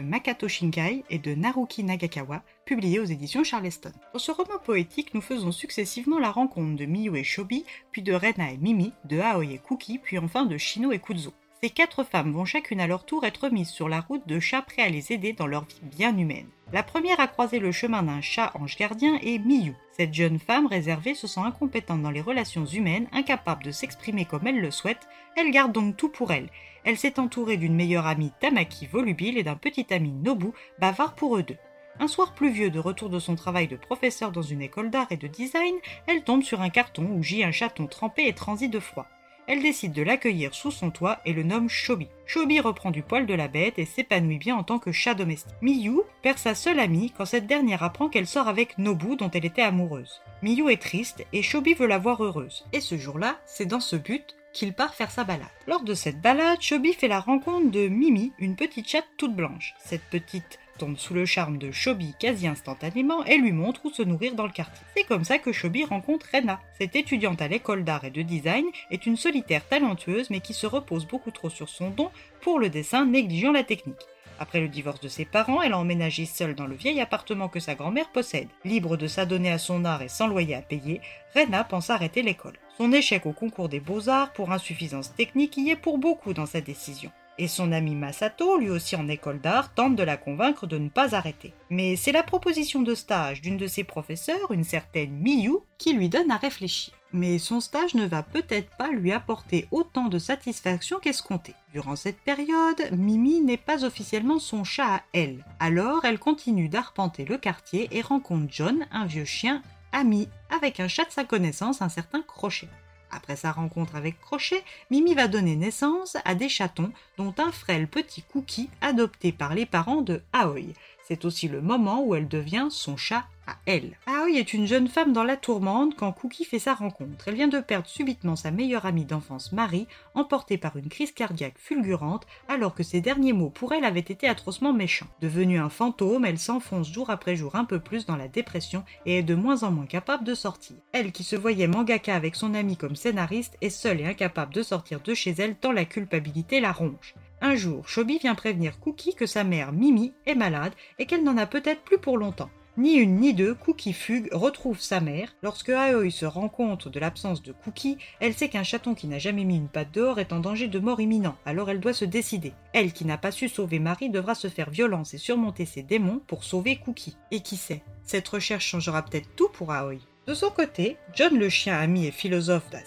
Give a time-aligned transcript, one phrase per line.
[0.00, 3.92] Makato Shinkai et de Naruki Nagakawa, publié aux éditions Charleston.
[4.12, 8.12] Dans ce roman poétique, nous faisons successivement la rencontre de Miyu et Shobi, puis de
[8.12, 11.32] Rena et Mimi, de Aoi et Kuki, puis enfin de Shino et Kuzo.
[11.64, 14.60] Ces quatre femmes vont chacune à leur tour être mises sur la route de chats
[14.60, 16.50] prêts à les aider dans leur vie bien humaine.
[16.74, 19.72] La première à croiser le chemin d'un chat ange gardien est Miyu.
[19.96, 24.46] Cette jeune femme réservée se sent incompétente dans les relations humaines, incapable de s'exprimer comme
[24.46, 26.50] elle le souhaite, elle garde donc tout pour elle.
[26.84, 30.48] Elle s'est entourée d'une meilleure amie Tamaki volubile et d'un petit ami Nobu,
[30.80, 31.56] bavard pour eux deux.
[31.98, 35.16] Un soir pluvieux de retour de son travail de professeur dans une école d'art et
[35.16, 35.76] de design,
[36.08, 39.06] elle tombe sur un carton où gît un chaton trempé et transi de froid.
[39.46, 42.08] Elle décide de l'accueillir sous son toit et le nomme Shobi.
[42.24, 45.54] Shobi reprend du poil de la bête et s'épanouit bien en tant que chat domestique.
[45.60, 49.44] Miyu perd sa seule amie quand cette dernière apprend qu'elle sort avec Nobu dont elle
[49.44, 50.22] était amoureuse.
[50.42, 52.64] Miyu est triste et Shobi veut la voir heureuse.
[52.72, 55.48] Et ce jour-là, c'est dans ce but qu'il part faire sa balade.
[55.66, 59.74] Lors de cette balade, Shobi fait la rencontre de Mimi, une petite chatte toute blanche.
[59.78, 64.02] Cette petite tombe sous le charme de Shobi quasi instantanément et lui montre où se
[64.02, 64.84] nourrir dans le quartier.
[64.96, 66.60] C'est comme ça que Shobi rencontre Rena.
[66.78, 70.66] Cette étudiante à l'école d'art et de design est une solitaire talentueuse mais qui se
[70.66, 72.10] repose beaucoup trop sur son don
[72.40, 74.06] pour le dessin négligeant la technique.
[74.38, 77.60] Après le divorce de ses parents, elle a emménagé seule dans le vieil appartement que
[77.60, 78.48] sa grand-mère possède.
[78.64, 81.00] Libre de s'adonner à son art et sans loyer à payer,
[81.34, 82.58] Rena pense arrêter l'école.
[82.76, 86.60] Son échec au concours des beaux-arts pour insuffisance technique y est pour beaucoup dans sa
[86.60, 87.12] décision.
[87.38, 90.88] Et son ami Masato, lui aussi en école d'art, tente de la convaincre de ne
[90.88, 91.52] pas arrêter.
[91.68, 96.08] Mais c'est la proposition de stage d'une de ses professeurs, une certaine Miyu, qui lui
[96.08, 96.94] donne à réfléchir.
[97.12, 101.54] Mais son stage ne va peut-être pas lui apporter autant de satisfaction qu'escompté.
[101.72, 105.44] Durant cette période, Mimi n'est pas officiellement son chat à elle.
[105.60, 109.62] Alors elle continue d'arpenter le quartier et rencontre John, un vieux chien
[109.92, 112.68] ami, avec un chat de sa connaissance, un certain Crochet.
[113.14, 117.86] Après sa rencontre avec Crochet, Mimi va donner naissance à des chatons, dont un frêle
[117.86, 120.74] petit Cookie adopté par les parents de Aoi.
[121.06, 123.98] C'est aussi le moment où elle devient son chat à elle.
[124.06, 127.28] Aoi est une jeune femme dans la tourmente quand Cookie fait sa rencontre.
[127.28, 131.58] Elle vient de perdre subitement sa meilleure amie d'enfance Marie, emportée par une crise cardiaque
[131.58, 135.08] fulgurante, alors que ses derniers mots pour elle avaient été atrocement méchants.
[135.20, 139.18] Devenue un fantôme, elle s'enfonce jour après jour un peu plus dans la dépression et
[139.18, 140.76] est de moins en moins capable de sortir.
[140.92, 144.62] Elle qui se voyait mangaka avec son ami comme scénariste est seule et incapable de
[144.62, 147.14] sortir de chez elle tant la culpabilité la ronge.
[147.46, 151.36] Un jour, Shobi vient prévenir Cookie que sa mère Mimi est malade et qu'elle n'en
[151.36, 152.48] a peut-être plus pour longtemps.
[152.78, 155.36] Ni une ni deux, Cookie fugue, retrouve sa mère.
[155.42, 159.18] Lorsque Aoi se rend compte de l'absence de Cookie, elle sait qu'un chaton qui n'a
[159.18, 162.06] jamais mis une patte dehors est en danger de mort imminent, alors elle doit se
[162.06, 162.54] décider.
[162.72, 166.22] Elle qui n'a pas su sauver Marie devra se faire violence et surmonter ses démons
[166.26, 167.18] pour sauver Cookie.
[167.30, 169.98] Et qui sait, cette recherche changera peut-être tout pour Aoi.
[170.26, 172.82] De son côté, John le chien ami et philosophe d'à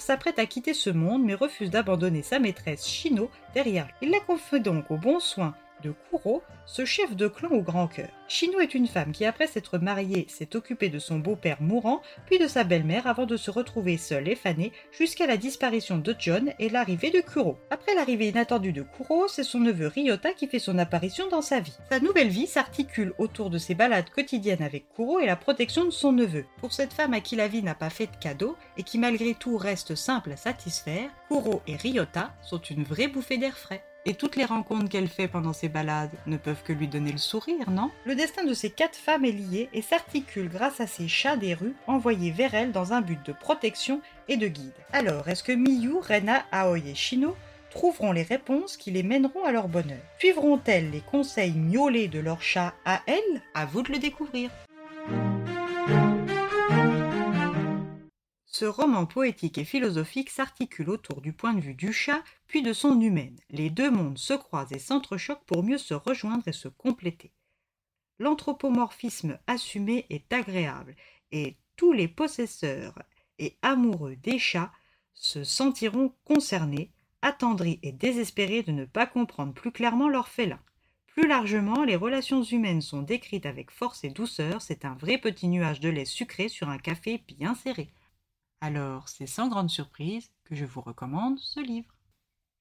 [0.00, 3.88] s'apprête à quitter ce monde mais refuse d'abandonner sa maîtresse Shino derrière.
[4.02, 7.86] Il la confie donc au bon soin de Kuro, ce chef de clan au grand
[7.86, 8.08] cœur.
[8.28, 12.38] Shino est une femme qui, après s'être mariée, s'est occupée de son beau-père mourant, puis
[12.38, 16.52] de sa belle-mère avant de se retrouver seule et fanée jusqu'à la disparition de John
[16.58, 17.58] et l'arrivée de Kuro.
[17.70, 21.60] Après l'arrivée inattendue de Kuro, c'est son neveu Ryota qui fait son apparition dans sa
[21.60, 21.76] vie.
[21.90, 25.90] Sa nouvelle vie s'articule autour de ses balades quotidiennes avec Kuro et la protection de
[25.90, 26.46] son neveu.
[26.58, 29.34] Pour cette femme à qui la vie n'a pas fait de cadeau et qui malgré
[29.34, 33.84] tout reste simple à satisfaire, Kuro et Ryota sont une vraie bouffée d'air frais.
[34.08, 37.18] Et toutes les rencontres qu'elle fait pendant ses balades ne peuvent que lui donner le
[37.18, 37.90] sourire, non?
[38.04, 41.54] Le destin de ces quatre femmes est lié et s'articule grâce à ces chats des
[41.54, 44.72] rues envoyés vers elle dans un but de protection et de guide.
[44.92, 47.36] Alors, est-ce que Miyu, Rena, Aoi et Shino
[47.70, 49.98] trouveront les réponses qui les mèneront à leur bonheur?
[50.20, 53.42] Suivront-elles les conseils miaulés de leur chat à elles?
[53.54, 54.50] À vous de le découvrir.
[58.58, 62.72] Ce roman poétique et philosophique s'articule autour du point de vue du chat, puis de
[62.72, 63.36] son humaine.
[63.50, 67.32] Les deux mondes se croisent et s'entrechoquent pour mieux se rejoindre et se compléter.
[68.18, 70.96] L'anthropomorphisme assumé est agréable,
[71.32, 72.98] et tous les possesseurs
[73.38, 74.72] et amoureux des chats
[75.12, 80.60] se sentiront concernés, attendris et désespérés de ne pas comprendre plus clairement leur félin.
[81.08, 85.48] Plus largement, les relations humaines sont décrites avec force et douceur, c'est un vrai petit
[85.48, 87.90] nuage de lait sucré sur un café bien serré.
[88.60, 91.94] Alors, c'est sans grande surprise que je vous recommande ce livre.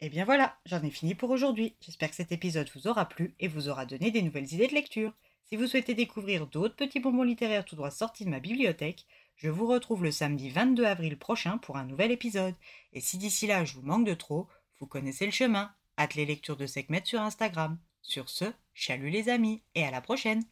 [0.02, 1.76] Et bien voilà, j'en ai fini pour aujourd'hui.
[1.82, 4.74] J'espère que cet épisode vous aura plu et vous aura donné des nouvelles idées de
[4.74, 5.14] lecture.
[5.46, 9.06] Si vous souhaitez découvrir d'autres petits bonbons littéraires tout droit sortis de ma bibliothèque,
[9.38, 12.56] Je vous retrouve le samedi 22 avril prochain pour un nouvel épisode.
[12.94, 14.48] Et si d'ici là je vous manque de trop,
[14.80, 15.74] vous connaissez le chemin.
[15.98, 17.78] Hâte les lectures de Sekhmet sur Instagram.
[18.02, 20.44] Sur ce, chalut les amis et à la prochaine